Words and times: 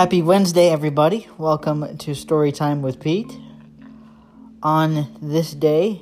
Happy 0.00 0.22
Wednesday, 0.22 0.70
everybody. 0.70 1.28
Welcome 1.36 1.98
to 1.98 2.14
Story 2.14 2.52
Time 2.52 2.80
with 2.80 3.00
Pete. 3.00 3.30
On 4.62 5.18
this 5.20 5.52
day, 5.52 6.00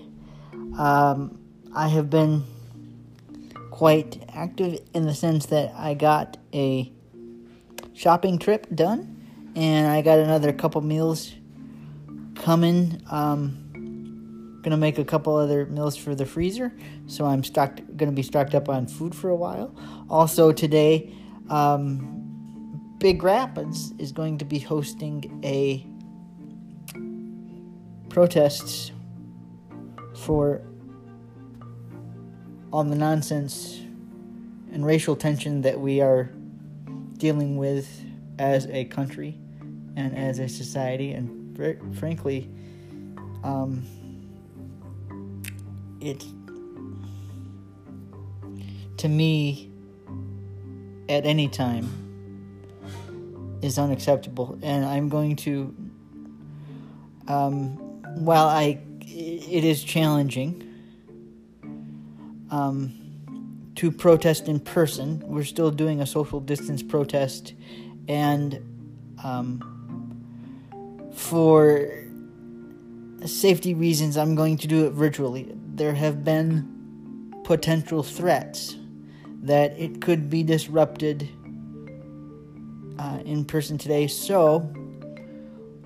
um, 0.79 1.41
I 1.75 1.89
have 1.89 2.09
been 2.09 2.45
quite 3.73 4.25
active 4.33 4.79
in 4.95 5.05
the 5.05 5.17
sense 5.17 5.47
that 5.47 5.75
I 5.75 5.95
got 5.95 6.37
a 6.55 6.93
shopping 7.93 8.39
trip 8.39 8.69
done 8.73 9.53
and 9.57 9.89
I 9.89 10.03
got 10.03 10.21
another 10.21 10.53
couple 10.53 10.81
meals 10.81 11.35
coming. 12.37 13.03
Um, 13.11 14.61
gonna 14.63 14.77
make 14.77 14.99
a 14.99 15.05
couple 15.05 15.35
other 15.35 15.67
meals 15.67 15.97
for 15.97 16.15
the 16.15 16.25
freezer, 16.25 16.73
so 17.09 17.27
I'm 17.27 17.43
stocked. 17.43 17.97
Gonna 17.97 18.13
be 18.13 18.23
stocked 18.23 18.55
up 18.55 18.69
on 18.69 18.87
food 18.87 19.13
for 19.13 19.29
a 19.29 19.37
while. 19.37 19.75
Also 20.09 20.53
today, 20.53 21.13
um, 21.51 22.19
Big 22.99 23.23
Rapids 23.23 23.93
is 23.99 24.11
going 24.11 24.39
to 24.39 24.45
be 24.45 24.59
hosting 24.59 25.41
a 25.45 25.87
protests 28.09 28.91
for 30.17 30.63
all 32.73 32.83
the 32.83 32.97
nonsense 32.97 33.81
and 34.73 34.85
racial 34.85 35.15
tension 35.15 35.63
that 35.63 35.79
we 35.79 36.01
are 36.01 36.25
dealing 37.19 37.57
with 37.57 38.05
as 38.41 38.67
a 38.67 38.85
country 38.87 39.39
and 39.95 40.17
as 40.17 40.41
a 40.41 40.49
society, 40.49 41.13
and 41.13 41.57
fr- 41.57 41.81
frankly, 41.99 42.51
um, 43.45 43.87
it 46.01 46.25
to 48.97 49.09
me 49.09 49.71
at 51.09 51.25
any 51.25 51.47
time 51.47 52.08
is 53.63 53.79
unacceptable, 53.79 54.59
and 54.63 54.85
I'm 54.85 55.09
going 55.09 55.37
to. 55.37 55.75
Um, 57.27 57.77
while 58.25 58.49
I, 58.49 58.81
it 59.01 59.65
is 59.65 59.85
challenging 59.85 60.65
um, 62.51 62.95
to 63.77 63.91
protest 63.91 64.49
in 64.49 64.61
person. 64.61 65.23
We're 65.27 65.45
still 65.45 65.71
doing 65.71 66.01
a 66.01 66.07
social 66.07 66.41
distance 66.41 66.83
protest, 66.83 67.55
and 68.09 68.61
um, 69.23 71.11
for 71.13 71.91
safety 73.27 73.75
reasons, 73.75 74.17
I'm 74.17 74.35
going 74.35 74.57
to 74.59 74.69
do 74.69 74.87
it 74.87 74.93
virtually. 74.93 75.53
There 75.75 75.95
have 75.95 76.25
been 76.25 77.35
potential 77.45 78.03
threats 78.03 78.77
that 79.43 79.79
it 79.79 80.01
could 80.01 80.29
be 80.29 80.43
disrupted 80.43 81.29
uh, 82.99 83.21
in 83.25 83.45
person 83.45 83.79
today, 83.79 84.07
so 84.07 84.73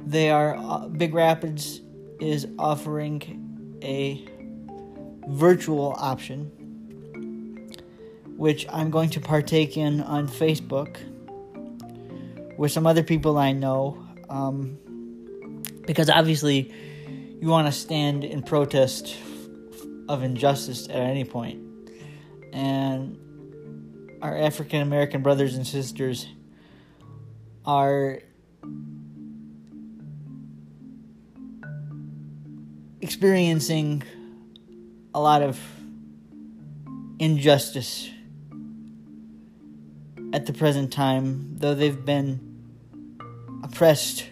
they 0.04 0.30
are 0.30 0.56
uh, 0.56 0.88
Big 0.88 1.14
Rapids 1.14 1.80
is 2.20 2.46
offering 2.58 3.78
a 3.82 4.24
virtual 5.28 5.94
option, 5.98 6.50
which 8.36 8.66
I'm 8.70 8.90
going 8.90 9.10
to 9.10 9.20
partake 9.20 9.76
in 9.76 10.00
on 10.00 10.28
Facebook 10.28 10.96
with 12.58 12.72
some 12.72 12.86
other 12.86 13.02
people 13.02 13.38
I 13.38 13.52
know. 13.52 14.06
Um, 14.28 14.78
because 15.86 16.08
obviously, 16.08 16.72
you 17.40 17.48
want 17.48 17.66
to 17.66 17.72
stand 17.72 18.24
in 18.24 18.42
protest 18.42 19.16
of 20.08 20.22
injustice 20.22 20.88
at 20.88 20.96
any 20.96 21.24
point. 21.24 21.60
And 22.52 23.18
our 24.22 24.36
African 24.36 24.80
American 24.80 25.22
brothers 25.22 25.56
and 25.56 25.66
sisters 25.66 26.26
are 27.64 28.18
experiencing 33.00 34.02
a 35.14 35.20
lot 35.20 35.42
of 35.42 35.60
injustice 37.18 38.10
at 40.32 40.46
the 40.46 40.52
present 40.52 40.92
time, 40.92 41.56
though 41.58 41.74
they've 41.74 42.04
been 42.04 42.40
oppressed 43.62 44.24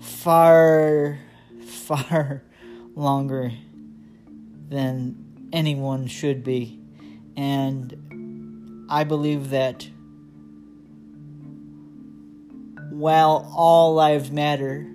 far, 0.00 1.18
far 1.66 2.42
longer 2.94 3.52
than 4.68 5.48
anyone 5.52 6.06
should 6.06 6.42
be. 6.42 6.80
And 7.36 8.86
I 8.88 9.04
believe 9.04 9.50
that 9.50 9.88
while 12.98 13.50
all 13.56 13.94
lives 13.94 14.30
matter, 14.30 14.86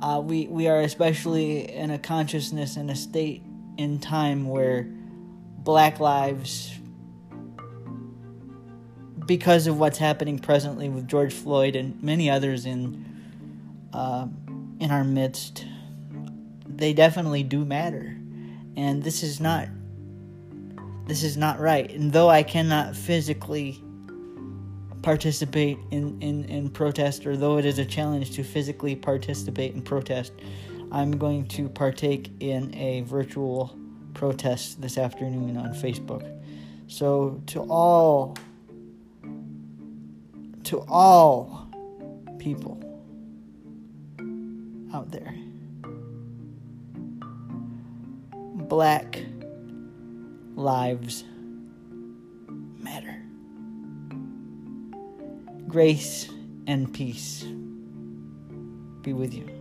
uh, 0.00 0.20
we 0.24 0.46
we 0.46 0.68
are 0.68 0.80
especially 0.80 1.72
in 1.72 1.90
a 1.90 1.98
consciousness 1.98 2.76
and 2.76 2.90
a 2.90 2.96
state 2.96 3.42
in 3.76 3.98
time 3.98 4.48
where 4.48 4.84
black 5.58 6.00
lives 6.00 6.72
because 9.26 9.66
of 9.66 9.78
what's 9.78 9.98
happening 9.98 10.38
presently 10.38 10.88
with 10.88 11.06
George 11.06 11.34
Floyd 11.34 11.76
and 11.76 12.02
many 12.02 12.30
others 12.30 12.64
in 12.66 13.04
uh, 13.92 14.26
in 14.80 14.90
our 14.90 15.04
midst 15.04 15.64
they 16.78 16.92
definitely 16.92 17.42
do 17.42 17.64
matter. 17.64 18.16
And 18.76 19.02
this 19.02 19.22
is 19.22 19.40
not 19.40 19.68
this 21.06 21.22
is 21.22 21.36
not 21.36 21.58
right. 21.58 21.90
And 21.90 22.12
though 22.12 22.28
I 22.28 22.42
cannot 22.42 22.94
physically 22.94 23.82
participate 25.02 25.78
in, 25.90 26.20
in, 26.20 26.44
in 26.44 26.70
protest, 26.70 27.26
or 27.26 27.36
though 27.36 27.58
it 27.58 27.64
is 27.64 27.78
a 27.78 27.84
challenge 27.84 28.32
to 28.32 28.42
physically 28.42 28.96
participate 28.96 29.74
in 29.74 29.82
protest, 29.82 30.32
I'm 30.90 31.18
going 31.18 31.46
to 31.48 31.68
partake 31.68 32.30
in 32.40 32.74
a 32.74 33.02
virtual 33.02 33.76
protest 34.14 34.80
this 34.80 34.98
afternoon 34.98 35.56
on 35.56 35.74
Facebook. 35.74 36.34
So, 36.86 37.42
to 37.48 37.60
all, 37.60 38.36
to 40.64 40.84
all 40.88 41.68
people 42.38 42.80
out 44.94 45.10
there, 45.10 45.34
black 48.68 49.22
lives 50.56 51.24
grace 55.68 56.28
and 56.66 56.92
peace 56.92 57.44
be 59.02 59.12
with 59.12 59.34
you. 59.34 59.57